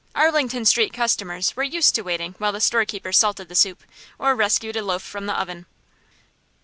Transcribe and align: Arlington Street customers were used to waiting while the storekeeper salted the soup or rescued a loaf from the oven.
Arlington 0.15 0.65
Street 0.65 0.93
customers 0.93 1.55
were 1.55 1.61
used 1.61 1.93
to 1.93 2.01
waiting 2.01 2.33
while 2.39 2.51
the 2.51 2.59
storekeeper 2.59 3.11
salted 3.13 3.49
the 3.49 3.53
soup 3.55 3.83
or 4.17 4.33
rescued 4.35 4.75
a 4.75 4.81
loaf 4.81 5.03
from 5.03 5.27
the 5.27 5.39
oven. 5.39 5.67